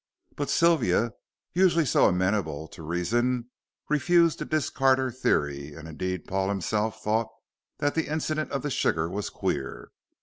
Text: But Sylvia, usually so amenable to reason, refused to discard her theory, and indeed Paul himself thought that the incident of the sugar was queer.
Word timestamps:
But 0.35 0.49
Sylvia, 0.49 1.11
usually 1.53 1.85
so 1.85 2.05
amenable 2.07 2.67
to 2.69 2.81
reason, 2.81 3.51
refused 3.87 4.39
to 4.39 4.45
discard 4.45 4.97
her 4.97 5.11
theory, 5.11 5.75
and 5.75 5.87
indeed 5.87 6.25
Paul 6.25 6.49
himself 6.49 7.03
thought 7.03 7.27
that 7.77 7.93
the 7.93 8.07
incident 8.07 8.49
of 8.51 8.63
the 8.63 8.71
sugar 8.71 9.07
was 9.11 9.29
queer. 9.29 9.91